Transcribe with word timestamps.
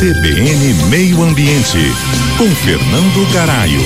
CBN 0.00 0.72
Meio 0.88 1.22
Ambiente, 1.22 1.76
com 2.38 2.48
Fernando 2.64 3.30
Garaio. 3.34 3.82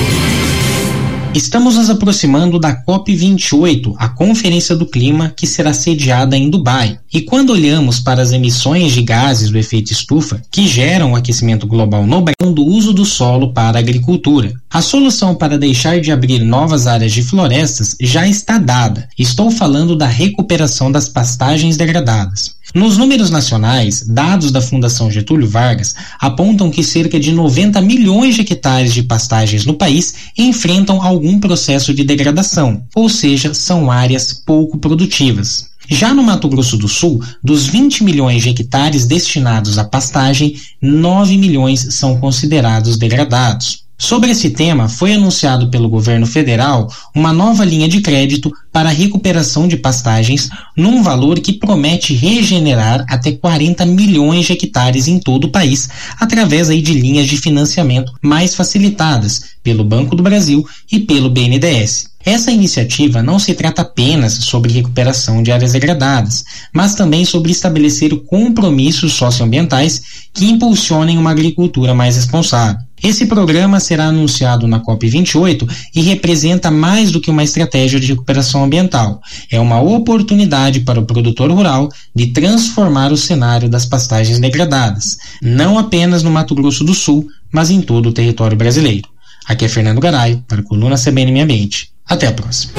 Estamos 1.34 1.74
nos 1.74 1.90
aproximando 1.90 2.60
da 2.60 2.84
COP28, 2.84 3.96
a 3.98 4.08
Conferência 4.10 4.76
do 4.76 4.86
Clima, 4.86 5.34
que 5.36 5.44
será 5.44 5.74
sediada 5.74 6.36
em 6.36 6.48
Dubai. 6.48 7.00
E 7.12 7.22
quando 7.22 7.50
olhamos 7.50 7.98
para 7.98 8.22
as 8.22 8.30
emissões 8.30 8.92
de 8.92 9.02
gases 9.02 9.50
do 9.50 9.58
efeito 9.58 9.90
estufa, 9.90 10.40
que 10.52 10.68
geram 10.68 11.14
o 11.14 11.16
aquecimento 11.16 11.66
global 11.66 12.06
no 12.06 12.20
Brasil, 12.20 12.54
do 12.54 12.64
uso 12.64 12.92
do 12.92 13.04
solo 13.04 13.52
para 13.52 13.76
a 13.76 13.80
agricultura. 13.80 14.52
A 14.70 14.80
solução 14.80 15.34
para 15.34 15.58
deixar 15.58 16.00
de 16.00 16.12
abrir 16.12 16.44
novas 16.44 16.86
áreas 16.86 17.12
de 17.12 17.24
florestas 17.24 17.96
já 18.00 18.28
está 18.28 18.56
dada. 18.56 19.08
Estou 19.18 19.50
falando 19.50 19.96
da 19.96 20.06
recuperação 20.06 20.92
das 20.92 21.08
pastagens 21.08 21.76
degradadas. 21.76 22.54
Nos 22.74 22.98
números 22.98 23.30
nacionais, 23.30 24.04
dados 24.04 24.50
da 24.50 24.60
Fundação 24.60 25.08
Getúlio 25.08 25.48
Vargas 25.48 25.94
apontam 26.18 26.72
que 26.72 26.82
cerca 26.82 27.20
de 27.20 27.30
90 27.30 27.80
milhões 27.80 28.34
de 28.34 28.40
hectares 28.40 28.92
de 28.92 29.04
pastagens 29.04 29.64
no 29.64 29.74
país 29.74 30.12
enfrentam 30.36 31.00
algum 31.00 31.38
processo 31.38 31.94
de 31.94 32.02
degradação, 32.02 32.82
ou 32.92 33.08
seja, 33.08 33.54
são 33.54 33.92
áreas 33.92 34.32
pouco 34.32 34.76
produtivas. 34.76 35.70
Já 35.88 36.12
no 36.12 36.24
Mato 36.24 36.48
Grosso 36.48 36.76
do 36.76 36.88
Sul, 36.88 37.22
dos 37.40 37.66
20 37.66 38.02
milhões 38.02 38.42
de 38.42 38.48
hectares 38.48 39.06
destinados 39.06 39.78
à 39.78 39.84
pastagem, 39.84 40.56
9 40.82 41.38
milhões 41.38 41.94
são 41.94 42.18
considerados 42.18 42.96
degradados. 42.96 43.83
Sobre 43.96 44.32
esse 44.32 44.50
tema, 44.50 44.88
foi 44.88 45.12
anunciado 45.12 45.70
pelo 45.70 45.88
governo 45.88 46.26
federal 46.26 46.92
uma 47.14 47.32
nova 47.32 47.64
linha 47.64 47.88
de 47.88 48.00
crédito 48.00 48.52
para 48.72 48.88
a 48.88 48.92
recuperação 48.92 49.68
de 49.68 49.76
pastagens 49.76 50.50
num 50.76 51.00
valor 51.00 51.38
que 51.38 51.52
promete 51.52 52.12
regenerar 52.12 53.04
até 53.08 53.30
40 53.30 53.86
milhões 53.86 54.46
de 54.46 54.52
hectares 54.52 55.06
em 55.06 55.20
todo 55.20 55.44
o 55.44 55.50
país, 55.50 55.88
através 56.18 56.68
aí 56.68 56.82
de 56.82 56.92
linhas 56.92 57.28
de 57.28 57.36
financiamento 57.36 58.12
mais 58.20 58.54
facilitadas 58.54 59.54
pelo 59.62 59.84
Banco 59.84 60.16
do 60.16 60.24
Brasil 60.24 60.66
e 60.90 60.98
pelo 60.98 61.30
BNDES. 61.30 62.12
Essa 62.24 62.50
iniciativa 62.50 63.22
não 63.22 63.38
se 63.38 63.54
trata 63.54 63.82
apenas 63.82 64.32
sobre 64.32 64.72
recuperação 64.72 65.42
de 65.42 65.52
áreas 65.52 65.72
degradadas, 65.72 66.44
mas 66.72 66.94
também 66.94 67.24
sobre 67.24 67.52
estabelecer 67.52 68.16
compromissos 68.24 69.12
socioambientais 69.12 70.02
que 70.32 70.46
impulsionem 70.46 71.18
uma 71.18 71.30
agricultura 71.30 71.94
mais 71.94 72.16
responsável. 72.16 72.80
Esse 73.04 73.26
programa 73.26 73.80
será 73.80 74.06
anunciado 74.06 74.66
na 74.66 74.80
COP28 74.80 75.68
e 75.94 76.00
representa 76.00 76.70
mais 76.70 77.10
do 77.10 77.20
que 77.20 77.30
uma 77.30 77.44
estratégia 77.44 78.00
de 78.00 78.06
recuperação 78.06 78.64
ambiental. 78.64 79.20
É 79.50 79.60
uma 79.60 79.78
oportunidade 79.78 80.80
para 80.80 80.98
o 80.98 81.04
produtor 81.04 81.50
rural 81.50 81.90
de 82.14 82.28
transformar 82.28 83.12
o 83.12 83.16
cenário 83.16 83.68
das 83.68 83.84
pastagens 83.84 84.38
degradadas, 84.38 85.18
não 85.42 85.78
apenas 85.78 86.22
no 86.22 86.30
Mato 86.30 86.54
Grosso 86.54 86.82
do 86.82 86.94
Sul, 86.94 87.28
mas 87.52 87.68
em 87.68 87.82
todo 87.82 88.08
o 88.08 88.12
território 88.12 88.56
brasileiro. 88.56 89.06
Aqui 89.46 89.66
é 89.66 89.68
Fernando 89.68 90.00
Garay, 90.00 90.42
para 90.48 90.60
a 90.60 90.64
coluna 90.64 90.96
CBN 90.96 91.30
Meio 91.30 91.44
Ambiente. 91.44 91.90
Até 92.08 92.26
a 92.28 92.32
próxima. 92.32 92.72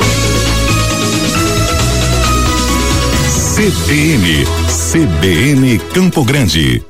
CBN, 3.56 4.44
CBN 4.92 5.78
Campo 5.94 6.26
Grande. 6.26 6.84